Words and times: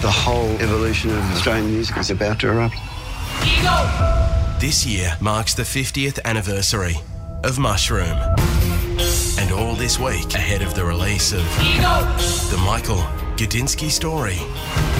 the 0.00 0.10
whole 0.10 0.50
evolution 0.60 1.10
of 1.10 1.18
Australian 1.32 1.72
music 1.72 1.96
is 1.96 2.10
about 2.10 2.38
to 2.40 2.48
erupt. 2.50 2.76
This 4.60 4.86
year 4.86 5.16
marks 5.20 5.54
the 5.54 5.62
50th 5.62 6.22
anniversary 6.24 6.96
of 7.44 7.58
Mushroom. 7.58 8.16
And 9.38 9.52
all 9.52 9.74
this 9.74 9.98
week 9.98 10.34
ahead 10.34 10.62
of 10.62 10.74
the 10.74 10.84
release 10.84 11.32
of 11.32 11.44
the 12.50 12.60
Michael 12.64 13.02
Gudinski 13.36 13.88
story. 13.90 14.38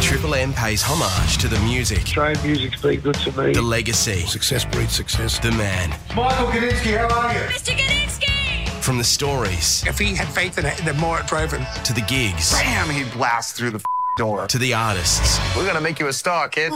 Triple 0.00 0.34
M 0.34 0.52
pays 0.52 0.80
homage 0.82 1.38
to 1.38 1.48
the 1.48 1.58
music, 1.60 2.02
Australian 2.02 2.42
music's 2.46 2.80
been 2.80 3.00
good 3.00 3.16
to 3.16 3.32
me. 3.40 3.52
the 3.52 3.62
legacy, 3.62 4.20
Success 4.26 4.64
breeds 4.64 4.92
success. 4.92 5.38
the 5.40 5.50
man. 5.52 5.90
Michael 6.14 6.46
Gudinski, 6.46 6.96
how 6.96 7.08
are 7.08 7.32
you? 7.34 7.40
Mr. 7.40 7.76
Gudinski! 7.76 8.68
From 8.82 8.96
the 8.98 9.04
stories 9.04 9.84
If 9.86 9.98
he 9.98 10.14
had 10.14 10.28
faith 10.28 10.56
in 10.58 10.64
it, 10.64 10.76
the 10.84 10.94
more 10.94 11.18
it 11.20 11.26
drove 11.26 11.52
him. 11.52 11.66
to 11.84 11.92
the 11.92 12.00
gigs 12.02 12.52
Bam! 12.52 12.88
He'd 12.90 13.10
blast 13.12 13.56
through 13.56 13.70
the 13.72 13.84
door. 14.18 14.46
to 14.48 14.58
the 14.58 14.74
artists, 14.74 15.38
We're 15.56 15.64
gonna 15.66 15.80
make 15.80 15.98
you 15.98 16.08
a 16.08 16.12
star, 16.12 16.48
kid. 16.48 16.72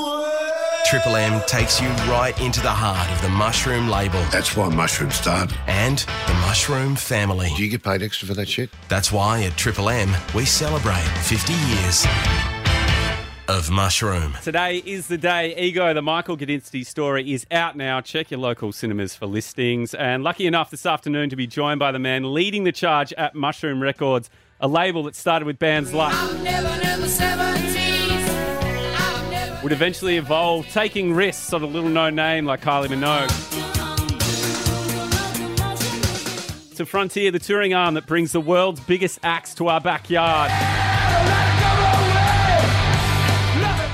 Triple 0.86 1.16
M 1.16 1.40
takes 1.46 1.80
you 1.80 1.88
right 2.10 2.34
into 2.40 2.60
the 2.60 2.70
heart 2.70 3.08
of 3.10 3.20
the 3.22 3.28
Mushroom 3.28 3.88
label 3.88 4.20
That's 4.30 4.56
why 4.56 4.68
Mushroom 4.68 5.10
started. 5.10 5.56
and 5.66 5.98
the 6.26 6.34
Mushroom 6.46 6.96
family. 6.96 7.50
Do 7.56 7.62
you 7.64 7.70
get 7.70 7.82
paid 7.82 8.02
extra 8.02 8.26
for 8.28 8.34
that 8.34 8.48
shit? 8.48 8.70
That's 8.88 9.10
why 9.12 9.42
at 9.44 9.56
Triple 9.56 9.88
M 9.90 10.10
we 10.34 10.44
celebrate 10.44 11.02
50 11.22 11.52
years 11.52 12.06
of 13.48 13.70
Mushroom. 13.70 14.34
Today 14.42 14.78
is 14.86 15.08
the 15.08 15.18
day. 15.18 15.54
Ego, 15.56 15.92
the 15.92 16.00
Michael 16.02 16.36
Gudinski 16.36 16.86
story, 16.86 17.32
is 17.32 17.46
out 17.50 17.76
now. 17.76 18.00
Check 18.00 18.30
your 18.30 18.40
local 18.40 18.72
cinemas 18.72 19.14
for 19.14 19.26
listings. 19.26 19.94
And 19.94 20.22
lucky 20.24 20.46
enough 20.46 20.70
this 20.70 20.86
afternoon 20.86 21.28
to 21.30 21.36
be 21.36 21.46
joined 21.46 21.78
by 21.80 21.92
the 21.92 21.98
man 21.98 22.32
leading 22.34 22.64
the 22.64 22.72
charge 22.72 23.12
at 23.14 23.34
Mushroom 23.34 23.82
Records, 23.82 24.30
a 24.62 24.68
label 24.68 25.02
that 25.02 25.16
started 25.16 25.44
with 25.44 25.58
bands 25.58 25.92
like 25.92 26.14
would 29.62 29.72
eventually 29.72 30.16
evolve, 30.16 30.66
taking 30.68 31.12
risks 31.12 31.52
on 31.52 31.62
a 31.62 31.66
little 31.66 31.90
known 31.90 32.14
name 32.14 32.46
like 32.46 32.60
Kylie 32.62 32.88
Minogue. 32.88 33.28
To 36.76 36.86
Frontier, 36.86 37.30
the 37.30 37.38
touring 37.38 37.74
arm 37.74 37.94
that 37.94 38.06
brings 38.06 38.32
the 38.32 38.40
world's 38.40 38.80
biggest 38.80 39.20
acts 39.22 39.54
to 39.56 39.68
our 39.68 39.80
backyard. 39.80 40.50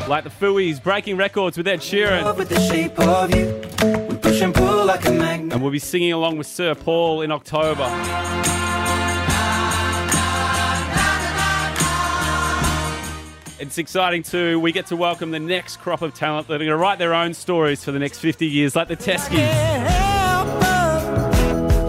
Like 0.09 0.25
the 0.25 0.31
Fooey's, 0.31 0.81
breaking 0.81 1.19
records 1.19 1.59
with 1.59 1.69
Ed 1.69 1.81
Sheeran. 1.81 2.35
with 2.37 2.49
the 2.49 2.61
shape 2.61 2.99
of 2.99 3.35
you. 3.35 4.07
We 4.09 4.17
push 4.17 4.41
and 4.41 4.55
pull 4.55 4.87
like 4.87 5.05
a 5.07 5.13
magnet. 5.13 5.53
And 5.53 5.63
we'll 5.63 5.73
be 5.73 5.79
singing 5.79 6.13
along 6.13 6.39
with 6.39 6.47
Sir 6.47 6.75
Paul 6.75 7.21
in 7.21 7.31
October. 7.31 8.58
It's 13.61 13.77
exciting 13.77 14.23
too. 14.23 14.61
We 14.61 14.71
get 14.71 14.87
to 14.87 14.97
welcome 14.97 15.33
the 15.33 15.41
next 15.41 15.79
crop 15.79 16.01
of 16.03 16.15
talent 16.15 16.47
that 16.47 16.55
are 16.55 16.59
going 16.59 16.71
to 16.71 16.77
write 16.77 17.01
their 17.01 17.13
own 17.13 17.35
stories 17.35 17.83
for 17.83 17.91
the 17.91 17.99
next 17.99 18.21
50 18.21 18.47
years, 18.47 18.77
like 18.77 18.87
the 18.87 18.97
Teskeys, 18.97 19.37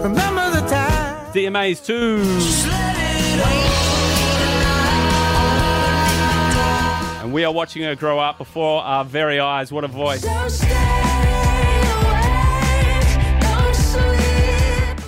remember 0.02 0.50
the 0.50 0.66
time. 0.66 1.32
DMAs 1.32 1.86
too. 1.86 2.24
And 7.22 7.32
we 7.32 7.44
are 7.44 7.52
watching 7.52 7.84
her 7.84 7.94
grow 7.94 8.18
up 8.18 8.38
before 8.38 8.82
our 8.82 9.04
very 9.04 9.38
eyes. 9.38 9.70
What 9.70 9.84
a 9.84 9.88
voice. 9.88 10.24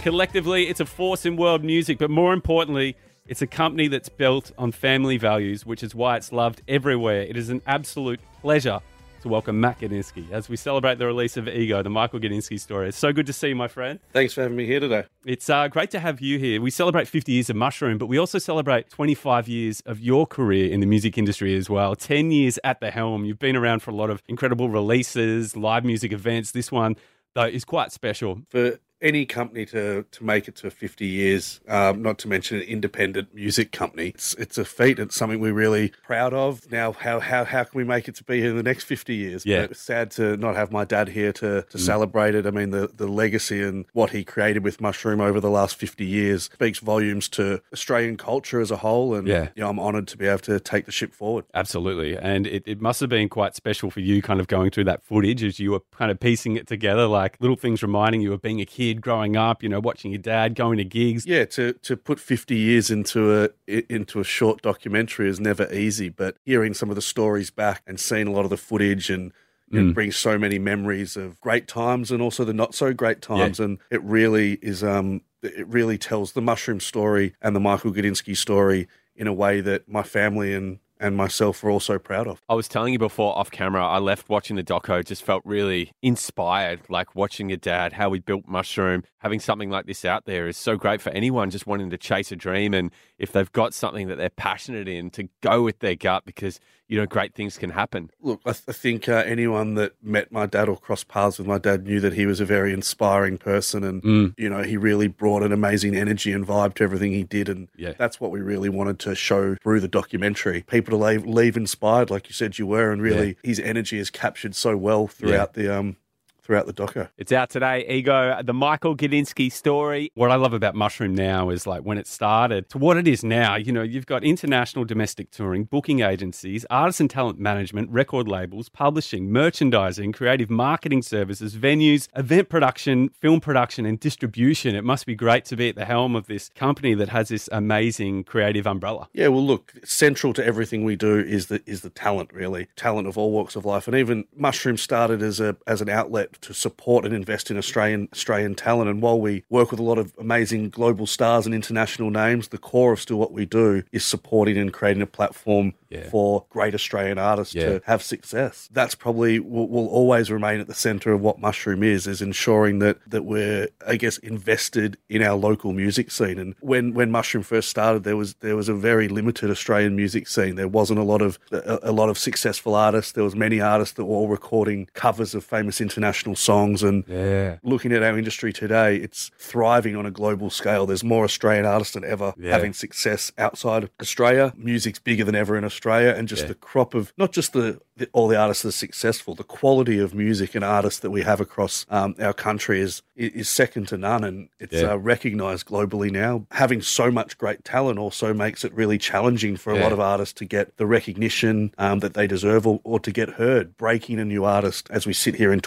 Collectively, 0.02 0.68
it's 0.68 0.78
a 0.78 0.86
force 0.86 1.26
in 1.26 1.36
world 1.36 1.64
music, 1.64 1.98
but 1.98 2.08
more 2.08 2.32
importantly, 2.32 2.96
it's 3.26 3.42
a 3.42 3.46
company 3.46 3.88
that's 3.88 4.08
built 4.08 4.50
on 4.58 4.72
family 4.72 5.16
values, 5.16 5.64
which 5.64 5.82
is 5.82 5.94
why 5.94 6.16
it's 6.16 6.32
loved 6.32 6.62
everywhere. 6.66 7.22
It 7.22 7.36
is 7.36 7.50
an 7.50 7.62
absolute 7.66 8.20
pleasure 8.40 8.80
to 9.22 9.28
welcome 9.28 9.60
Matt 9.60 9.78
Gudinski 9.78 10.28
as 10.32 10.48
we 10.48 10.56
celebrate 10.56 10.98
the 10.98 11.06
release 11.06 11.36
of 11.36 11.46
Ego, 11.46 11.80
the 11.84 11.88
Michael 11.88 12.18
Gudinski 12.18 12.58
story. 12.58 12.88
It's 12.88 12.98
so 12.98 13.12
good 13.12 13.26
to 13.26 13.32
see 13.32 13.50
you, 13.50 13.54
my 13.54 13.68
friend. 13.68 14.00
Thanks 14.12 14.32
for 14.32 14.42
having 14.42 14.56
me 14.56 14.66
here 14.66 14.80
today. 14.80 15.04
It's 15.24 15.48
uh, 15.48 15.68
great 15.68 15.92
to 15.92 16.00
have 16.00 16.20
you 16.20 16.40
here. 16.40 16.60
We 16.60 16.70
celebrate 16.70 17.06
50 17.06 17.30
years 17.30 17.48
of 17.48 17.54
Mushroom, 17.54 17.98
but 17.98 18.06
we 18.06 18.18
also 18.18 18.38
celebrate 18.38 18.90
25 18.90 19.46
years 19.46 19.80
of 19.86 20.00
your 20.00 20.26
career 20.26 20.72
in 20.72 20.80
the 20.80 20.86
music 20.86 21.16
industry 21.16 21.56
as 21.56 21.70
well. 21.70 21.94
10 21.94 22.32
years 22.32 22.58
at 22.64 22.80
the 22.80 22.90
helm. 22.90 23.24
You've 23.24 23.38
been 23.38 23.54
around 23.54 23.80
for 23.80 23.92
a 23.92 23.94
lot 23.94 24.10
of 24.10 24.20
incredible 24.26 24.68
releases, 24.68 25.56
live 25.56 25.84
music 25.84 26.12
events. 26.12 26.50
This 26.50 26.72
one, 26.72 26.96
though, 27.34 27.46
is 27.46 27.64
quite 27.64 27.92
special. 27.92 28.42
For 28.48 28.80
any 29.02 29.26
company 29.26 29.66
to, 29.66 30.04
to 30.10 30.24
make 30.24 30.48
it 30.48 30.56
to 30.56 30.70
50 30.70 31.06
years, 31.06 31.60
um, 31.68 32.00
not 32.02 32.18
to 32.20 32.28
mention 32.28 32.58
an 32.58 32.62
independent 32.64 33.34
music 33.34 33.72
company, 33.72 34.08
it's, 34.08 34.34
it's 34.34 34.56
a 34.56 34.64
feat. 34.64 34.98
It's 34.98 35.16
something 35.16 35.40
we're 35.40 35.52
really 35.52 35.92
proud 36.04 36.32
of. 36.32 36.70
Now, 36.70 36.92
how, 36.92 37.20
how, 37.20 37.44
how 37.44 37.64
can 37.64 37.76
we 37.76 37.84
make 37.84 38.08
it 38.08 38.14
to 38.16 38.24
be 38.24 38.40
here 38.40 38.50
in 38.50 38.56
the 38.56 38.62
next 38.62 38.84
50 38.84 39.14
years? 39.14 39.44
Yeah. 39.44 39.62
But 39.62 39.72
it's 39.72 39.80
sad 39.80 40.10
to 40.12 40.36
not 40.36 40.54
have 40.56 40.70
my 40.72 40.84
dad 40.84 41.08
here 41.08 41.32
to, 41.34 41.62
to 41.62 41.78
celebrate 41.78 42.34
it. 42.34 42.46
I 42.46 42.50
mean, 42.50 42.70
the, 42.70 42.88
the 42.94 43.06
legacy 43.08 43.62
and 43.62 43.84
what 43.92 44.10
he 44.10 44.24
created 44.24 44.62
with 44.64 44.80
Mushroom 44.80 45.20
over 45.20 45.40
the 45.40 45.50
last 45.50 45.76
50 45.76 46.04
years 46.04 46.44
speaks 46.44 46.78
volumes 46.78 47.28
to 47.30 47.60
Australian 47.72 48.16
culture 48.16 48.60
as 48.60 48.70
a 48.70 48.76
whole. 48.76 49.14
And 49.14 49.26
Yeah. 49.26 49.48
you 49.56 49.62
know, 49.62 49.68
I'm 49.70 49.80
honoured 49.80 50.06
to 50.08 50.16
be 50.16 50.26
able 50.26 50.38
to 50.40 50.60
take 50.60 50.86
the 50.86 50.92
ship 50.92 51.12
forward. 51.12 51.44
Absolutely. 51.54 52.16
And 52.16 52.46
it, 52.46 52.62
it 52.66 52.80
must 52.80 53.00
have 53.00 53.10
been 53.10 53.28
quite 53.28 53.56
special 53.56 53.90
for 53.90 54.00
you 54.00 54.22
kind 54.22 54.38
of 54.40 54.46
going 54.46 54.70
through 54.70 54.84
that 54.84 55.02
footage 55.02 55.42
as 55.42 55.58
you 55.58 55.72
were 55.72 55.80
kind 55.96 56.10
of 56.10 56.20
piecing 56.20 56.56
it 56.56 56.66
together, 56.66 57.06
like 57.06 57.36
little 57.40 57.56
things 57.56 57.82
reminding 57.82 58.20
you 58.20 58.32
of 58.32 58.40
being 58.42 58.60
a 58.60 58.64
kid 58.66 58.91
growing 59.00 59.36
up, 59.36 59.62
you 59.62 59.68
know, 59.68 59.80
watching 59.80 60.10
your 60.10 60.20
dad 60.20 60.54
going 60.54 60.78
to 60.78 60.84
gigs. 60.84 61.26
Yeah, 61.26 61.44
to 61.46 61.72
to 61.72 61.96
put 61.96 62.20
50 62.20 62.54
years 62.54 62.90
into 62.90 63.50
a 63.66 63.92
into 63.92 64.20
a 64.20 64.24
short 64.24 64.62
documentary 64.62 65.28
is 65.28 65.40
never 65.40 65.72
easy, 65.72 66.08
but 66.08 66.36
hearing 66.44 66.74
some 66.74 66.90
of 66.90 66.96
the 66.96 67.02
stories 67.02 67.50
back 67.50 67.82
and 67.86 67.98
seeing 67.98 68.26
a 68.26 68.32
lot 68.32 68.44
of 68.44 68.50
the 68.50 68.56
footage 68.56 69.10
and 69.10 69.32
it 69.74 69.94
brings 69.94 70.16
so 70.16 70.36
many 70.36 70.58
memories 70.58 71.16
of 71.16 71.40
great 71.40 71.66
times 71.66 72.10
and 72.10 72.20
also 72.20 72.44
the 72.44 72.52
not 72.52 72.74
so 72.74 72.92
great 72.92 73.22
times 73.22 73.58
and 73.58 73.78
it 73.90 74.02
really 74.02 74.58
is 74.60 74.84
um 74.84 75.22
it 75.42 75.66
really 75.66 75.96
tells 75.96 76.32
the 76.32 76.42
mushroom 76.42 76.78
story 76.78 77.34
and 77.40 77.56
the 77.56 77.60
Michael 77.60 77.90
Gudinski 77.90 78.36
story 78.36 78.86
in 79.16 79.26
a 79.26 79.32
way 79.32 79.60
that 79.60 79.88
my 79.88 80.02
family 80.02 80.54
and 80.54 80.78
and 81.02 81.16
myself 81.16 81.62
are 81.64 81.70
also 81.70 81.98
proud 81.98 82.26
of. 82.28 82.40
I 82.48 82.54
was 82.54 82.68
telling 82.68 82.92
you 82.92 82.98
before 82.98 83.36
off 83.36 83.50
camera, 83.50 83.84
I 83.84 83.98
left 83.98 84.28
watching 84.28 84.56
the 84.56 84.62
doco, 84.62 85.04
just 85.04 85.22
felt 85.24 85.42
really 85.44 85.92
inspired, 86.02 86.80
like 86.88 87.14
watching 87.16 87.48
your 87.50 87.56
dad, 87.58 87.92
how 87.94 88.12
he 88.12 88.20
built 88.20 88.46
Mushroom. 88.46 89.02
Having 89.18 89.40
something 89.40 89.70
like 89.70 89.86
this 89.86 90.04
out 90.04 90.24
there 90.24 90.48
is 90.48 90.56
so 90.56 90.76
great 90.76 91.00
for 91.00 91.10
anyone 91.10 91.50
just 91.50 91.66
wanting 91.66 91.90
to 91.90 91.98
chase 91.98 92.32
a 92.32 92.36
dream. 92.36 92.74
And 92.74 92.90
if 93.18 93.32
they've 93.32 93.50
got 93.52 93.72
something 93.74 94.08
that 94.08 94.16
they're 94.16 94.30
passionate 94.30 94.88
in, 94.88 95.10
to 95.10 95.28
go 95.42 95.62
with 95.62 95.78
their 95.78 95.94
gut 95.94 96.24
because, 96.24 96.58
you 96.88 96.96
know, 96.98 97.06
great 97.06 97.32
things 97.34 97.56
can 97.56 97.70
happen. 97.70 98.10
Look, 98.20 98.40
I, 98.44 98.50
th- 98.52 98.64
I 98.68 98.72
think 98.72 99.08
uh, 99.08 99.22
anyone 99.24 99.74
that 99.74 99.92
met 100.02 100.32
my 100.32 100.46
dad 100.46 100.68
or 100.68 100.76
crossed 100.76 101.06
paths 101.08 101.38
with 101.38 101.46
my 101.46 101.58
dad 101.58 101.84
knew 101.84 102.00
that 102.00 102.14
he 102.14 102.26
was 102.26 102.40
a 102.40 102.44
very 102.44 102.72
inspiring 102.72 103.38
person, 103.38 103.84
and 103.84 104.34
you 104.36 104.50
know 104.50 104.62
he 104.64 104.76
really 104.76 105.06
brought 105.06 105.42
an 105.44 105.52
amazing 105.52 105.94
energy 105.96 106.32
and 106.32 106.44
vibe 106.46 106.74
to 106.74 106.84
everything 106.84 107.12
he 107.12 107.22
did, 107.22 107.48
and 107.48 107.68
Yeah. 107.76 107.92
that's 107.96 108.20
what 108.20 108.30
we 108.32 108.40
really 108.40 108.68
wanted 108.68 108.98
to 109.00 109.14
show 109.14 109.54
through 109.62 109.80
the 109.80 109.88
documentary. 109.88 110.62
People 110.66 110.91
to 110.92 111.04
leave, 111.04 111.26
leave 111.26 111.56
inspired, 111.56 112.10
like 112.10 112.28
you 112.28 112.34
said 112.34 112.58
you 112.58 112.66
were, 112.66 112.92
and 112.92 113.02
really 113.02 113.36
his 113.42 113.58
energy 113.60 113.98
is 113.98 114.10
captured 114.10 114.54
so 114.54 114.76
well 114.76 115.06
throughout 115.06 115.54
the 115.54 115.68
um 115.74 115.96
throughout 116.42 116.66
the 116.66 116.72
docker. 116.72 117.10
It's 117.16 117.32
out 117.32 117.50
today, 117.50 117.86
Ego, 117.88 118.40
the 118.42 118.52
Michael 118.52 118.96
Gudinski 118.96 119.50
story. 119.50 120.10
What 120.14 120.30
I 120.30 120.34
love 120.34 120.52
about 120.52 120.74
Mushroom 120.74 121.14
now 121.14 121.50
is 121.50 121.66
like 121.66 121.82
when 121.82 121.98
it 121.98 122.06
started 122.06 122.68
to 122.70 122.78
what 122.78 122.96
it 122.96 123.06
is 123.06 123.22
now. 123.22 123.56
You 123.56 123.72
know, 123.72 123.82
you've 123.82 124.06
got 124.06 124.24
international 124.24 124.84
domestic 124.84 125.30
touring, 125.30 125.64
booking 125.64 126.00
agencies, 126.00 126.66
artist 126.68 127.00
and 127.00 127.08
talent 127.08 127.38
management, 127.38 127.90
record 127.90 128.26
labels, 128.26 128.68
publishing, 128.68 129.30
merchandising, 129.30 130.12
creative 130.12 130.50
marketing 130.50 131.02
services, 131.02 131.54
venues, 131.54 132.08
event 132.16 132.48
production, 132.48 133.08
film 133.10 133.40
production, 133.40 133.86
and 133.86 134.00
distribution. 134.00 134.74
It 134.74 134.84
must 134.84 135.06
be 135.06 135.14
great 135.14 135.44
to 135.46 135.56
be 135.56 135.68
at 135.68 135.76
the 135.76 135.84
helm 135.84 136.16
of 136.16 136.26
this 136.26 136.48
company 136.50 136.94
that 136.94 137.08
has 137.10 137.28
this 137.28 137.48
amazing 137.52 138.24
creative 138.24 138.66
umbrella. 138.66 139.08
Yeah, 139.12 139.28
well, 139.28 139.44
look, 139.44 139.74
central 139.84 140.32
to 140.34 140.44
everything 140.44 140.84
we 140.84 140.96
do 140.96 141.18
is 141.18 141.46
the 141.46 141.62
is 141.66 141.82
the 141.82 141.90
talent, 141.90 142.32
really, 142.32 142.68
talent 142.76 143.06
of 143.06 143.16
all 143.16 143.30
walks 143.30 143.56
of 143.56 143.64
life, 143.64 143.86
and 143.86 143.96
even 143.96 144.24
Mushroom 144.34 144.76
started 144.76 145.22
as 145.22 145.38
a 145.40 145.56
as 145.66 145.80
an 145.80 145.88
outlet 145.88 146.31
to 146.40 146.52
support 146.54 147.04
and 147.04 147.14
invest 147.14 147.50
in 147.50 147.56
Australian 147.56 148.08
Australian 148.12 148.54
talent. 148.54 148.88
And 148.90 149.02
while 149.02 149.20
we 149.20 149.44
work 149.50 149.70
with 149.70 149.80
a 149.80 149.82
lot 149.82 149.98
of 149.98 150.12
amazing 150.18 150.70
global 150.70 151.06
stars 151.06 151.46
and 151.46 151.54
international 151.54 152.10
names, 152.10 152.48
the 152.48 152.58
core 152.58 152.92
of 152.92 153.00
still 153.00 153.18
what 153.18 153.32
we 153.32 153.44
do 153.46 153.82
is 153.92 154.04
supporting 154.04 154.56
and 154.58 154.72
creating 154.72 155.02
a 155.02 155.06
platform 155.06 155.74
Yeah. 155.90 156.08
for 156.10 156.46
great 156.48 156.74
Australian 156.74 157.18
artists 157.18 157.54
Yeah. 157.54 157.66
to 157.66 157.82
have 157.84 158.02
success. 158.02 158.68
That's 158.72 158.94
probably 158.94 159.38
will, 159.40 159.68
will 159.68 159.88
always 159.88 160.30
remain 160.30 160.58
at 160.60 160.66
the 160.66 160.74
center 160.74 161.12
of 161.12 161.20
what 161.20 161.38
Mushroom 161.38 161.82
is, 161.82 162.06
is 162.06 162.22
ensuring 162.22 162.78
that 162.78 162.96
that 163.06 163.24
we're, 163.24 163.68
I 163.86 163.96
guess, 163.96 164.16
invested 164.18 164.96
in 165.08 165.22
our 165.22 165.36
local 165.36 165.72
music 165.72 166.10
scene. 166.10 166.38
And 166.38 166.54
when 166.60 166.94
when 166.94 167.10
Mushroom 167.10 167.42
first 167.44 167.68
started, 167.68 168.04
there 168.04 168.16
was 168.16 168.34
there 168.40 168.56
was 168.56 168.68
a 168.68 168.74
very 168.90 169.08
limited 169.08 169.50
Australian 169.50 169.94
music 169.96 170.26
scene. 170.28 170.54
There 170.56 170.68
wasn't 170.80 170.98
a 170.98 171.02
lot 171.12 171.20
of 171.22 171.38
a, 171.52 171.78
a 171.82 171.92
lot 171.92 172.08
of 172.08 172.16
successful 172.18 172.74
artists. 172.74 173.12
There 173.12 173.24
was 173.24 173.36
many 173.36 173.60
artists 173.60 173.94
that 173.96 174.06
were 174.06 174.16
all 174.16 174.28
recording 174.28 174.88
covers 174.94 175.34
of 175.34 175.44
famous 175.44 175.80
international 175.80 176.21
international 176.22 176.36
songs. 176.36 176.82
And 176.82 177.04
Yeah. 177.08 177.56
looking 177.62 177.92
at 177.92 178.02
our 178.02 178.16
industry 178.18 178.52
today, 178.52 178.96
it's 178.96 179.30
thriving 179.38 179.96
on 179.96 180.06
a 180.06 180.10
global 180.10 180.50
scale. 180.50 180.86
There's 180.86 181.04
more 181.04 181.24
Australian 181.24 181.66
artists 181.66 181.94
than 181.94 182.04
ever 182.04 182.32
Yeah. 182.38 182.52
having 182.52 182.72
success 182.72 183.32
outside 183.38 183.82
of 183.84 183.90
Australia. 184.00 184.52
Music's 184.56 184.98
bigger 184.98 185.24
than 185.24 185.34
ever 185.34 185.56
in 185.56 185.64
Australia, 185.64 186.14
and 186.16 186.28
just 186.28 186.42
Yeah. 186.42 186.48
the 186.48 186.54
crop 186.54 186.94
of 186.94 187.12
not 187.18 187.32
just 187.32 187.52
the, 187.52 187.80
the 187.96 188.08
all 188.12 188.28
the 188.28 188.36
artists 188.38 188.62
that 188.62 188.68
are 188.70 188.72
successful, 188.72 189.34
the 189.34 189.44
quality 189.44 189.98
of 189.98 190.14
music 190.14 190.54
and 190.54 190.64
artists 190.64 191.00
that 191.00 191.10
we 191.10 191.22
have 191.22 191.40
across 191.40 191.84
um, 191.90 192.14
our 192.20 192.32
country 192.32 192.80
is 192.80 193.02
is 193.14 193.48
second 193.48 193.86
to 193.88 193.96
none, 193.98 194.24
and 194.24 194.48
it's 194.58 194.82
uh, 194.82 194.98
recognised 194.98 195.66
globally 195.66 196.10
now. 196.10 196.46
Having 196.52 196.80
so 196.82 197.10
much 197.10 197.36
great 197.36 197.62
talent 197.62 197.98
also 197.98 198.32
makes 198.32 198.64
it 198.64 198.72
really 198.72 198.96
challenging 198.98 199.54
for 199.56 199.70
a 199.72 199.76
lot 199.78 199.92
of 199.92 200.00
artists 200.00 200.32
to 200.34 200.44
get 200.46 200.76
the 200.78 200.86
recognition 200.86 201.72
um, 201.78 201.98
that 202.00 202.14
they 202.14 202.26
deserve 202.26 202.66
or, 202.66 202.80
or 202.84 202.98
to 203.00 203.12
get 203.12 203.28
heard. 203.30 203.76
Breaking 203.76 204.18
a 204.18 204.24
new 204.24 204.44
artist 204.44 204.88
as 204.90 205.06
we 205.06 205.12
sit 205.12 205.34
here 205.36 205.52
in 205.52 205.60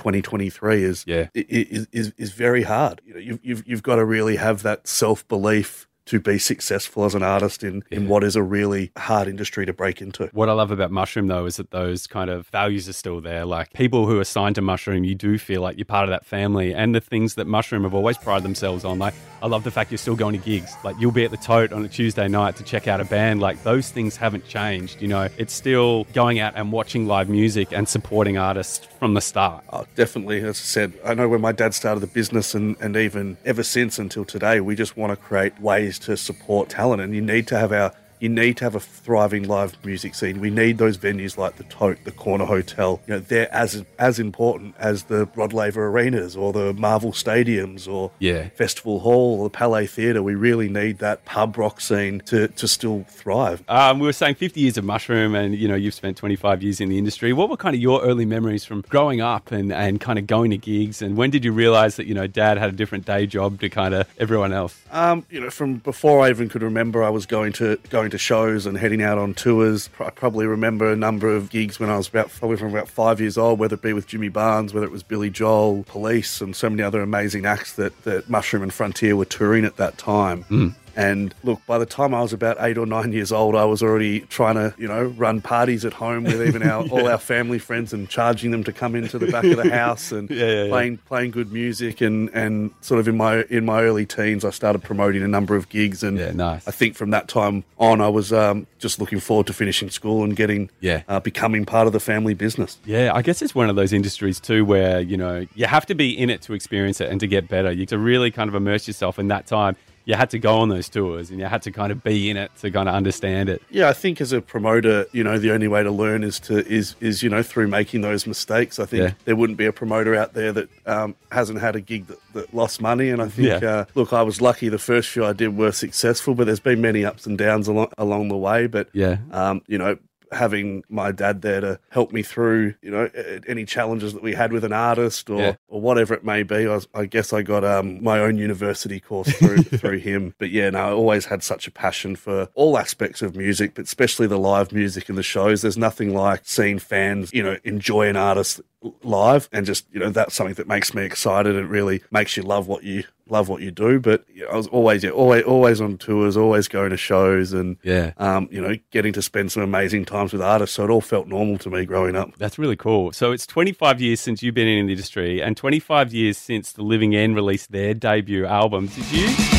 2023 0.50 0.84
is 0.84 1.04
Yeah. 1.08 1.28
is, 1.34 1.88
is, 1.92 2.14
is 2.18 2.32
very 2.32 2.64
hard. 2.64 3.02
You 3.06 3.14
know, 3.14 3.20
you've, 3.20 3.40
you've, 3.44 3.68
you've 3.68 3.84
got 3.84 3.96
to 3.96 4.06
really 4.06 4.36
have 4.38 4.64
that 4.64 4.88
self 4.88 5.28
belief 5.28 5.88
to 6.06 6.20
be 6.20 6.38
successful 6.38 7.06
as 7.06 7.16
an 7.16 7.24
artist 7.24 7.64
in, 7.64 7.84
in 7.92 8.08
what 8.08 8.24
is 8.24 8.36
a 8.36 8.44
really 8.44 8.92
hard 8.98 9.28
industry 9.28 9.66
to 9.66 9.74
break 9.74 10.02
into. 10.02 10.30
What 10.34 10.50
I 10.50 10.54
love 10.54 10.72
about 10.72 10.92
Mushroom, 10.92 11.28
though, 11.28 11.46
is 11.46 11.58
that 11.58 11.72
those 11.72 12.08
kind 12.08 12.30
of 12.30 12.48
values 12.48 12.88
are 12.88 12.94
still 12.94 13.22
there. 13.22 13.46
Like 13.46 13.74
people 13.74 14.06
who 14.06 14.20
are 14.20 14.26
signed 14.26 14.56
to 14.56 14.62
Mushroom, 14.62 15.04
you 15.04 15.16
do 15.16 15.38
feel 15.38 15.62
like 15.62 15.78
you're 15.78 15.86
part 15.86 16.04
of 16.04 16.10
that 16.10 16.26
family. 16.26 16.74
And 16.74 16.94
the 16.94 17.02
things 17.02 17.36
that 17.36 17.48
Mushroom 17.48 17.84
have 17.84 17.94
always 17.94 18.18
prided 18.18 18.44
themselves 18.44 18.86
on, 18.86 19.00
like 19.00 19.14
I 19.42 19.48
love 19.48 19.64
the 19.64 19.72
fact 19.72 19.92
you're 19.92 19.98
still 19.98 20.16
going 20.16 20.40
to 20.40 20.44
gigs. 20.44 20.74
Like 20.84 20.96
you'll 21.00 21.12
be 21.12 21.26
at 21.26 21.32
the 21.32 21.38
Tote 21.38 21.74
on 21.74 21.84
a 21.84 21.88
Tuesday 21.90 22.28
night 22.28 22.56
to 22.58 22.64
check 22.64 22.88
out 22.88 23.02
a 23.02 23.06
band. 23.06 23.42
Like 23.42 23.64
those 23.64 23.90
things 23.90 24.16
haven't 24.16 24.48
changed. 24.48 25.02
You 25.02 25.08
know, 25.08 25.30
it's 25.38 25.54
still 25.54 26.06
going 26.14 26.40
out 26.40 26.54
and 26.56 26.72
watching 26.72 27.08
live 27.08 27.30
music 27.30 27.72
and 27.72 27.88
supporting 27.88 28.38
artists 28.38 28.86
from 29.00 29.14
the 29.14 29.22
start. 29.22 29.64
Oh, 29.72 29.86
definitely. 29.96 30.40
As 30.40 30.50
I 30.50 30.54
said, 30.54 30.94
I 31.04 31.14
know 31.14 31.28
when 31.28 31.42
my 31.42 31.52
dad 31.52 31.74
started 31.74 32.00
the 32.00 32.08
business 32.08 32.56
and, 32.56 32.76
and 32.80 32.96
even 32.96 33.38
ever 33.46 33.64
since 33.64 34.00
until 34.00 34.26
today, 34.26 34.60
we 34.62 34.76
just 34.76 34.98
want 34.98 35.12
to 35.12 35.16
create 35.16 35.60
ways 35.60 35.95
to 36.00 36.18
support 36.18 36.70
talent. 36.70 37.02
And 37.02 37.14
you 37.14 37.22
need 37.22 37.48
to 37.48 37.58
have 37.58 37.72
our 37.72 37.94
you 38.20 38.30
need 38.30 38.58
to 38.58 38.64
have 38.64 38.76
a 38.76 38.80
thriving 38.80 39.44
live 39.48 39.76
music 39.86 40.16
scene. 40.16 40.40
We 40.40 40.50
need 40.50 40.78
those 40.78 40.98
venues 40.98 41.38
like 41.38 41.58
the 41.58 41.64
Tote, 41.66 41.98
the 42.04 42.12
Corner 42.12 42.46
Hotel. 42.46 43.02
You 43.08 43.16
know, 43.16 43.20
they're 43.20 43.54
as 43.54 43.84
as 44.00 44.20
important 44.20 44.76
as 44.80 45.04
the 45.04 45.28
Rod 45.36 45.54
Laver 45.54 45.88
Arenas 45.88 46.36
or 46.36 46.54
the 46.54 46.74
Marvel 46.74 47.12
Stadiums 47.12 47.88
or 47.88 48.12
Yeah. 48.20 48.50
Festival 48.50 49.00
Hall 49.00 49.40
or 49.40 49.46
the 49.46 49.50
Palais 49.58 49.88
Theatre. 49.88 50.24
We 50.24 50.36
really 50.36 50.70
need 50.70 51.00
that 51.00 51.26
pub 51.26 51.58
rock 51.58 51.82
scene 51.82 52.22
to, 52.28 52.48
to 52.50 52.68
still 52.68 53.06
thrive. 53.10 53.64
Um, 53.68 54.00
we 54.00 54.06
were 54.06 54.14
saying 54.14 54.36
50 54.36 54.60
years 54.60 54.78
of 54.78 54.84
Mushroom, 54.86 55.36
and 55.36 55.56
you 55.56 55.68
know 55.68 55.76
you've 55.76 55.94
spent 55.94 56.18
25 56.18 56.64
years 56.64 56.80
in 56.82 56.90
the 56.90 56.98
industry. 56.98 57.34
What 57.34 57.50
were 57.50 57.58
kind 57.58 57.76
of 57.76 57.82
your 57.82 58.02
early 58.04 58.26
memories 58.26 58.64
from 58.66 58.82
growing 58.90 59.22
up 59.22 59.52
and, 59.52 59.72
and 59.74 60.00
kind 60.00 60.18
of 60.20 60.28
going 60.28 60.52
to 60.52 60.58
gigs? 60.58 61.02
And 61.02 61.18
when 61.18 61.30
did 61.30 61.44
you 61.46 61.52
realize 61.52 61.96
that 61.98 62.06
you 62.08 62.14
know 62.14 62.28
Dad 62.28 62.58
had 62.58 62.70
a 62.70 62.76
different 62.76 63.06
day 63.06 63.26
job 63.26 63.60
to 63.62 63.70
kind 63.70 63.94
of 63.94 64.08
everyone 64.20 64.54
else? 64.54 64.80
Um, 64.92 65.26
you 65.30 65.42
know, 65.42 65.50
from 65.50 65.76
before 65.78 66.22
I 66.22 66.30
even 66.30 66.50
could 66.50 66.64
remember, 66.64 67.04
I 67.04 67.10
was 67.10 67.26
going 67.26 67.54
to 67.54 67.78
going 67.90 68.05
to 68.12 68.18
shows 68.18 68.66
and 68.66 68.78
heading 68.78 69.02
out 69.02 69.18
on 69.18 69.34
tours. 69.34 69.90
I 70.00 70.10
probably 70.10 70.46
remember 70.46 70.92
a 70.92 70.96
number 70.96 71.36
of 71.36 71.50
gigs 71.50 71.80
when 71.80 71.90
I 71.90 71.98
was 71.98 72.08
about 72.08 72.30
probably 72.30 72.58
from 72.58 72.70
about 72.70 72.88
five 72.88 73.20
years 73.20 73.38
old, 73.38 73.60
whether 73.60 73.76
it 73.76 73.82
be 73.82 73.94
with 73.94 74.08
Jimmy 74.08 74.30
Barnes, 74.30 74.74
whether 74.74 74.86
it 74.86 74.92
was 74.92 75.04
Billy 75.04 75.30
Joel, 75.30 75.84
Police, 75.84 76.42
and 76.42 76.56
so 76.56 76.70
many 76.70 76.84
other 76.84 77.02
amazing 77.02 77.46
acts 77.46 77.74
that 77.74 78.04
that 78.04 78.30
Mushroom 78.30 78.64
and 78.64 78.74
Frontier 78.74 79.16
were 79.16 79.26
touring 79.26 79.66
at 79.66 79.78
that 79.78 79.98
time. 79.98 80.44
Hmm. 80.44 80.70
And 80.96 81.34
look, 81.44 81.60
by 81.66 81.78
the 81.78 81.86
time 81.86 82.14
I 82.14 82.22
was 82.22 82.32
about 82.34 82.58
eight 82.60 82.78
or 82.78 82.86
nine 82.86 83.12
years 83.12 83.32
old, 83.32 83.56
I 83.56 83.66
was 83.66 83.84
already 83.84 84.22
trying 84.22 84.56
to, 84.56 84.74
you 84.78 84.88
know, 84.88 85.04
run 85.06 85.42
parties 85.42 85.84
at 85.86 85.94
home 85.94 86.24
with 86.24 86.42
even 86.48 86.64
our 86.64 86.84
all 86.92 87.08
our 87.08 87.18
family 87.18 87.60
friends 87.60 87.94
and 87.94 88.08
charging 88.10 88.52
them 88.52 88.64
to 88.64 88.72
come 88.72 88.96
into 88.96 89.18
the 89.20 89.28
back 89.32 89.44
of 89.44 89.58
the 89.58 89.70
house 89.84 90.12
and 90.12 90.30
Yeah, 90.30 90.46
yeah, 90.46 90.64
yeah. 90.64 90.70
playing 90.70 90.98
playing 91.00 91.32
good 91.32 91.52
music 91.52 92.02
and 92.02 92.30
and 92.34 92.72
sort 92.82 93.00
of 93.00 93.08
in 93.08 93.18
my 93.18 93.44
in 93.50 93.66
my 93.66 93.82
early 93.82 94.06
teens, 94.06 94.46
I 94.46 94.52
started 94.52 94.84
promoting 94.84 95.22
a 95.24 95.28
number 95.28 95.56
of 95.56 95.68
gigs 95.70 96.04
and 96.04 96.18
Yeah, 96.18 96.32
nice. 96.32 96.68
I 96.68 96.72
think 96.72 96.96
from 96.96 97.10
that 97.12 97.28
time 97.28 97.64
on, 97.78 98.00
I 98.02 98.08
was 98.10 98.32
um, 98.32 98.66
just 98.80 99.00
looking 99.00 99.20
forward 99.20 99.48
to 99.48 99.54
finishing 99.54 99.90
school 99.90 100.24
and 100.24 100.36
getting 100.36 100.70
Yeah. 100.80 101.02
uh, 101.08 101.20
becoming 101.20 101.66
part 101.66 101.88
of 101.88 101.94
the 101.94 102.00
family 102.00 102.34
business. 102.34 102.78
Yeah, 102.86 103.12
I 103.14 103.22
guess 103.22 103.42
it's 103.42 103.54
one 103.56 103.70
of 103.70 103.76
those 103.76 103.92
industries 103.94 104.40
too 104.40 104.64
where, 104.64 105.02
you 105.02 105.18
know, 105.18 105.46
you 105.56 105.66
have 105.66 105.86
to 105.88 105.96
be 105.96 106.18
in 106.18 106.30
it 106.30 106.42
to 106.44 106.54
experience 106.54 107.02
it 107.02 107.10
and 107.10 107.20
to 107.20 107.28
get 107.28 107.48
better. 107.50 107.72
You 107.72 107.82
have 107.82 107.90
to 107.90 107.98
really 108.00 108.32
kind 108.32 108.48
of 108.48 108.56
immerse 108.56 108.88
yourself 108.88 109.20
in 109.20 109.28
that 109.28 109.46
time. 109.48 109.76
You 110.06 110.14
had 110.16 110.30
to 110.32 110.40
go 110.40 110.58
on 110.60 110.70
those 110.70 110.88
tours 110.88 111.32
and 111.32 111.40
you 111.40 111.46
had 111.46 111.64
to 111.64 111.72
kind 111.72 111.92
of 111.92 112.04
be 112.04 112.30
in 112.30 112.38
it 112.38 112.52
to 112.62 112.70
kind 112.70 112.88
of 112.88 112.94
understand 112.96 113.50
it. 113.50 113.62
Yeah, 113.72 113.90
I 113.90 113.94
think 113.94 114.22
as 114.22 114.32
a 114.32 114.40
promoter, 114.40 115.08
you 115.12 115.24
know, 115.24 115.40
the 115.40 115.52
only 115.52 115.68
way 115.68 115.82
to 115.84 115.90
learn 115.92 116.24
is 116.24 116.40
to 116.42 116.66
is 116.68 116.96
is 117.02 117.24
you 117.24 117.30
know 117.30 117.42
through 117.42 117.68
making 117.68 118.02
those 118.02 118.28
mistakes. 118.28 118.78
I 118.80 118.86
think 118.86 119.02
Yeah. 119.04 119.12
there 119.26 119.36
wouldn't 119.36 119.58
be 119.58 119.66
a 119.66 119.74
promoter 119.74 120.14
out 120.16 120.34
there 120.34 120.52
that 120.54 120.70
um, 120.86 121.16
hasn't 121.32 121.60
had 121.60 121.76
a 121.76 121.82
gig 121.82 122.06
that, 122.08 122.20
that 122.34 122.54
lost 122.54 122.82
money. 122.82 123.10
And 123.10 123.22
I 123.22 123.30
think, 123.30 123.48
Yeah. 123.62 123.70
uh, 123.70 123.86
look, 123.96 124.14
I 124.14 124.22
was 124.22 124.42
lucky. 124.42 124.70
The 124.70 124.78
first 124.78 125.10
few 125.10 125.26
I 125.26 125.34
did 125.34 125.58
were 125.58 125.72
successful, 125.72 126.36
but 126.36 126.46
there's 126.46 126.60
been 126.60 126.82
many 126.82 127.04
ups 127.04 127.26
and 127.26 127.38
downs 127.38 127.68
along 127.68 127.88
along 127.98 128.28
the 128.30 128.38
way. 128.38 128.68
But 128.68 128.90
Yeah. 128.94 129.18
um, 129.32 129.62
you 129.68 129.78
know. 129.78 129.98
Having 130.36 130.84
my 130.90 131.12
dad 131.12 131.42
there 131.42 131.62
to 131.62 131.80
help 131.90 132.12
me 132.12 132.22
through, 132.22 132.76
you 132.82 132.92
know, 132.92 133.10
any 133.48 133.66
challenges 133.66 134.14
that 134.14 134.22
we 134.22 134.34
had 134.34 134.52
with 134.54 134.64
an 134.64 134.74
artist 134.74 135.30
or, 135.30 135.40
Yeah. 135.40 135.56
or 135.68 135.82
whatever 135.82 136.14
it 136.14 136.24
may 136.24 136.44
be, 136.44 136.68
I, 136.68 136.76
was, 136.76 136.88
I 136.94 137.06
guess 137.06 137.34
I 137.34 137.42
got 137.42 137.64
um, 137.64 138.04
my 138.04 138.20
own 138.20 138.38
university 138.38 139.00
course 139.00 139.32
through 139.38 139.58
through 139.80 139.98
him. 140.00 140.36
But 140.38 140.50
yeah, 140.52 140.70
no, 140.70 140.80
I 140.80 140.92
always 140.92 141.26
had 141.26 141.42
such 141.42 141.68
a 141.68 141.72
passion 141.72 142.16
for 142.16 142.50
all 142.54 142.78
aspects 142.78 143.22
of 143.22 143.36
music, 143.36 143.74
but 143.76 143.86
especially 143.86 144.28
the 144.28 144.38
live 144.38 144.72
music 144.72 145.10
and 145.10 145.18
the 145.18 145.24
shows. 145.24 145.62
There's 145.62 145.78
nothing 145.78 146.14
like 146.14 146.42
seeing 146.44 146.80
fans, 146.80 147.32
you 147.34 147.42
know, 147.42 147.58
enjoy 147.64 148.08
an 148.10 148.16
artist 148.18 148.62
live, 149.04 149.50
and 149.52 149.66
just 149.66 149.88
you 149.92 150.00
know 150.00 150.10
that's 150.12 150.36
something 150.36 150.54
that 150.56 150.68
makes 150.68 150.94
me 150.94 151.04
excited. 151.04 151.56
It 151.56 151.66
really 151.66 152.04
makes 152.12 152.38
you 152.38 152.44
love 152.44 152.68
what 152.68 152.84
you 152.84 153.04
love 153.28 153.50
what 153.50 153.62
you 153.62 153.72
do. 153.72 154.00
But 154.00 154.26
I 154.52 154.56
was 154.56 154.68
always 154.68 155.04
yeah, 155.04 155.10
always 155.12 155.44
always 155.44 155.82
on 155.82 155.98
tours, 155.98 156.38
always 156.38 156.68
going 156.68 156.92
to 156.92 156.98
shows, 156.98 157.54
and 157.54 157.78
Yeah. 157.84 158.12
um, 158.18 158.48
you 158.52 158.62
know, 158.62 158.76
getting 158.92 159.14
to 159.14 159.22
spend 159.22 159.52
some 159.52 159.64
amazing 159.64 160.06
times 160.06 160.34
with 160.34 160.42
artists. 160.42 160.76
So 160.76 160.84
it 160.86 160.90
all 160.90 161.02
felt 161.02 161.28
normal 161.28 161.58
to 161.60 161.70
me 161.70 161.86
growing 161.86 162.16
up. 162.16 162.32
That's 162.38 162.58
really 162.58 162.76
cool. 162.76 163.12
So 163.12 163.32
it's 163.32 163.48
25 163.48 164.02
years 164.02 164.20
since 164.20 164.44
you've 164.44 164.56
been 164.56 164.68
in 164.68 164.86
the 164.88 164.94
industry 164.94 165.42
and 165.42 165.56
25 165.58 166.14
years 166.14 166.38
since 166.38 166.72
The 166.74 166.84
Living 166.84 167.16
End 167.16 167.36
released 167.36 167.72
their 167.72 167.94
debut 167.94 168.46
album. 168.46 168.88
Did 168.88 169.12
you 169.12 169.55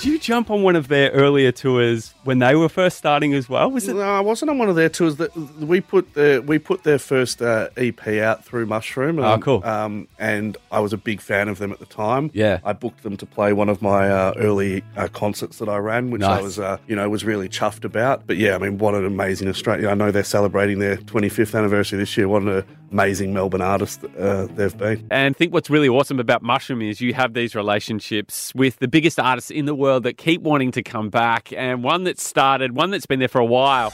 Did 0.00 0.12
you 0.12 0.18
jump 0.18 0.50
on 0.50 0.62
one 0.62 0.76
of 0.76 0.88
their 0.88 1.10
earlier 1.10 1.52
tours 1.52 2.14
when 2.24 2.38
they 2.38 2.54
were 2.54 2.70
first 2.70 2.96
starting 2.96 3.34
as 3.34 3.50
well? 3.50 3.70
Was 3.70 3.86
it 3.86 3.96
No, 3.96 4.00
I 4.00 4.20
wasn't 4.20 4.50
on 4.50 4.56
one 4.56 4.70
of 4.70 4.74
their 4.74 4.88
tours. 4.88 5.16
That 5.16 5.36
we 5.36 5.82
put 5.82 6.14
their 6.14 6.40
we 6.40 6.58
put 6.58 6.84
their 6.84 6.98
first 6.98 7.42
uh, 7.42 7.68
EP 7.76 8.08
out 8.08 8.42
through 8.42 8.64
Mushroom. 8.64 9.18
Oh, 9.18 9.24
um, 9.24 9.42
cool. 9.42 9.62
Um, 9.62 10.08
and 10.18 10.56
I 10.72 10.80
was 10.80 10.94
a 10.94 10.96
big 10.96 11.20
fan 11.20 11.48
of 11.48 11.58
them 11.58 11.70
at 11.70 11.80
the 11.80 11.84
time. 11.84 12.30
Yeah. 12.32 12.60
I 12.64 12.72
booked 12.72 13.02
them 13.02 13.18
to 13.18 13.26
play 13.26 13.52
one 13.52 13.68
of 13.68 13.82
my 13.82 14.08
uh, 14.10 14.32
early 14.38 14.82
uh, 14.96 15.08
concerts 15.08 15.58
that 15.58 15.68
I 15.68 15.76
ran, 15.76 16.10
which 16.10 16.22
I 16.22 16.40
was 16.40 16.58
uh, 16.58 16.78
you 16.88 16.96
know 16.96 17.06
was 17.10 17.22
really 17.22 17.50
chuffed 17.50 17.84
about. 17.84 18.26
But 18.26 18.38
yeah, 18.38 18.54
I 18.54 18.58
mean, 18.58 18.78
what 18.78 18.94
an 18.94 19.04
amazing 19.04 19.48
Australia! 19.48 19.90
I 19.90 19.94
know 19.94 20.10
they're 20.10 20.24
celebrating 20.24 20.78
their 20.78 20.96
25th 20.96 21.54
anniversary 21.54 21.98
this 21.98 22.16
year. 22.16 22.26
What 22.26 22.44
an 22.44 22.64
amazing 22.90 23.32
Melbourne 23.32 23.60
artist 23.60 24.04
uh, 24.18 24.46
they've 24.54 24.76
been. 24.76 25.06
And 25.10 25.34
I 25.34 25.38
think 25.38 25.52
what's 25.52 25.70
really 25.70 25.88
awesome 25.88 26.18
about 26.18 26.42
Mushroom 26.42 26.82
is 26.82 27.00
you 27.00 27.14
have 27.14 27.34
these 27.34 27.54
relationships 27.54 28.52
with 28.54 28.78
the 28.78 28.88
biggest 28.88 29.20
artists 29.20 29.50
in 29.50 29.66
the 29.66 29.74
world 29.74 29.89
that 29.98 30.16
keep 30.18 30.42
wanting 30.42 30.70
to 30.72 30.82
come 30.82 31.08
back, 31.10 31.52
and 31.56 31.82
one 31.82 32.04
that 32.04 32.20
started, 32.20 32.72
one 32.76 32.90
that's 32.90 33.06
been 33.06 33.18
there 33.18 33.28
for 33.28 33.40
a 33.40 33.44
while. 33.44 33.92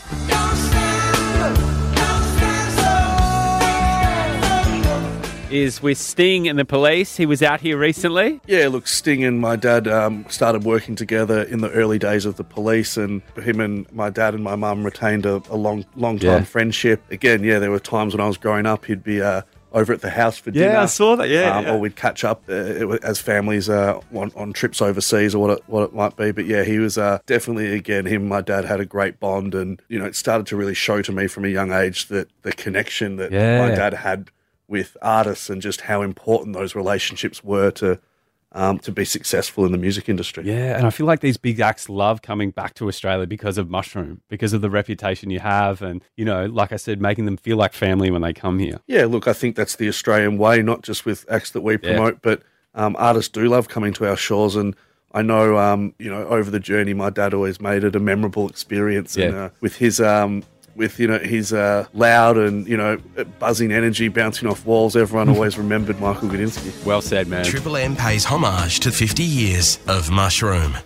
Is 5.48 5.80
with 5.80 5.96
Sting 5.96 6.48
and 6.48 6.58
the 6.58 6.64
Police. 6.64 7.16
He 7.16 7.24
was 7.24 7.40
out 7.40 7.60
here 7.60 7.78
recently. 7.78 8.40
Yeah, 8.48 8.66
look, 8.66 8.88
Sting 8.88 9.22
and 9.24 9.40
my 9.40 9.54
dad 9.54 9.86
um, 9.86 10.26
started 10.28 10.64
working 10.64 10.96
together 10.96 11.44
in 11.44 11.60
the 11.60 11.70
early 11.70 12.00
days 12.00 12.26
of 12.26 12.34
the 12.36 12.42
police, 12.42 12.96
and 12.96 13.22
him 13.40 13.60
and 13.60 13.90
my 13.92 14.10
dad 14.10 14.34
and 14.34 14.42
my 14.42 14.56
mum 14.56 14.82
retained 14.82 15.24
a, 15.24 15.40
a 15.48 15.54
long, 15.56 15.86
long 15.94 16.18
time 16.18 16.28
Yeah. 16.40 16.42
friendship. 16.44 17.00
Again, 17.12 17.44
yeah, 17.44 17.60
there 17.60 17.70
were 17.70 17.78
times 17.78 18.12
when 18.12 18.20
I 18.20 18.26
was 18.26 18.36
growing 18.36 18.66
up, 18.66 18.86
he'd 18.86 19.04
be 19.04 19.22
uh, 19.22 19.42
over 19.72 19.92
at 19.92 20.00
the 20.00 20.10
house 20.10 20.38
for 20.38 20.50
Yeah, 20.50 20.68
dinner. 20.68 20.78
I 20.78 20.86
saw 20.86 21.16
that, 21.16 21.28
yeah, 21.28 21.56
um, 21.56 21.64
yeah. 21.64 21.72
or 21.74 21.78
we'd 21.80 21.96
catch 21.96 22.24
up 22.24 22.42
uh, 22.48 22.52
it 22.54 23.04
as 23.04 23.20
families 23.20 23.68
uh, 23.68 24.00
on, 24.14 24.32
on 24.36 24.52
trips 24.52 24.80
overseas 24.80 25.34
or 25.34 25.38
what 25.40 25.58
it, 25.58 25.64
what 25.66 25.82
it 25.82 25.94
might 25.94 26.16
be. 26.16 26.30
But 26.32 26.46
yeah, 26.46 26.62
he 26.64 26.78
was 26.78 26.96
uh, 26.96 27.18
definitely 27.26 27.72
again 27.74 28.06
him. 28.06 28.22
and 28.22 28.28
My 28.30 28.40
dad 28.40 28.64
had 28.64 28.80
a 28.80 28.86
great 28.86 29.20
bond, 29.20 29.54
and 29.54 29.80
you 29.88 29.98
know, 29.98 30.04
it 30.06 30.16
started 30.16 30.46
to 30.48 30.56
really 30.56 30.74
show 30.74 31.02
to 31.02 31.12
me 31.12 31.26
from 31.26 31.44
a 31.44 31.48
young 31.48 31.72
age 31.72 32.06
that 32.08 32.28
the 32.42 32.52
connection 32.52 33.16
that 33.16 33.32
Yeah. 33.32 33.68
my 33.68 33.74
dad 33.74 33.94
had 33.94 34.30
with 34.68 34.96
artists 35.02 35.48
and 35.50 35.62
just 35.62 35.82
how 35.82 36.02
important 36.02 36.54
those 36.56 36.74
relationships 36.74 37.44
were 37.44 37.70
to 37.70 37.98
um, 38.56 38.78
to 38.80 38.90
be 38.90 39.04
successful 39.04 39.66
in 39.66 39.72
the 39.72 39.78
music 39.78 40.08
industry. 40.08 40.44
Yeah, 40.44 40.76
and 40.76 40.86
I 40.86 40.90
feel 40.90 41.06
like 41.06 41.20
these 41.20 41.36
big 41.36 41.60
acts 41.60 41.88
love 41.88 42.22
coming 42.22 42.50
back 42.50 42.74
to 42.74 42.88
Australia 42.88 43.26
because 43.26 43.58
of 43.58 43.68
Mushroom, 43.68 44.22
because 44.28 44.54
of 44.54 44.62
the 44.62 44.70
reputation 44.70 45.30
you 45.30 45.40
have, 45.40 45.82
and 45.82 46.02
you 46.16 46.24
know, 46.24 46.46
like 46.46 46.72
I 46.72 46.76
said, 46.76 47.00
making 47.00 47.26
them 47.26 47.36
feel 47.36 47.58
like 47.58 47.74
family 47.74 48.10
when 48.10 48.22
they 48.22 48.32
come 48.32 48.58
here. 48.58 48.80
Yeah, 48.86 49.04
look, 49.04 49.28
I 49.28 49.34
think 49.34 49.56
that's 49.56 49.76
the 49.76 49.88
Australian 49.88 50.38
way, 50.38 50.62
not 50.62 50.82
just 50.82 51.04
with 51.04 51.26
acts 51.30 51.50
that 51.50 51.60
we 51.60 51.76
promote, 51.76 52.22
but 52.22 52.42
um, 52.74 52.96
artists 52.98 53.30
do 53.30 53.46
love 53.46 53.68
coming 53.68 53.92
to 53.94 54.08
our 54.08 54.16
shores. 54.16 54.56
And 54.56 54.74
I 55.12 55.20
know, 55.20 55.58
um, 55.58 55.94
you 55.98 56.10
know, 56.10 56.26
over 56.26 56.50
the 56.50 56.60
journey, 56.60 56.94
my 56.94 57.10
dad 57.10 57.34
always 57.34 57.60
made 57.60 57.84
it 57.84 57.94
a 57.94 58.00
memorable 58.00 58.48
experience. 58.48 59.16
And 59.16 59.34
uh, 59.34 59.50
with 59.60 59.76
his 59.76 60.00
um, 60.00 60.44
with 60.76 60.98
you 60.98 61.08
know 61.08 61.18
his 61.18 61.52
uh, 61.52 61.86
loud 61.94 62.36
and 62.36 62.66
you 62.68 62.76
know 62.76 62.98
buzzing 63.38 63.72
energy 63.72 64.08
bouncing 64.08 64.48
off 64.48 64.64
walls. 64.66 64.96
Everyone 64.96 65.28
always 65.28 65.58
remembered 65.64 66.00
Michael 66.00 66.28
Gudinski. 66.28 66.84
Well 66.84 67.02
said, 67.02 67.28
man. 67.28 67.44
Triple 67.44 67.76
M 67.76 67.96
pays 67.96 68.24
homage 68.24 68.80
to 68.80 68.92
50 68.92 69.22
years 69.22 69.78
of 69.88 70.10
Mushroom. 70.10 70.76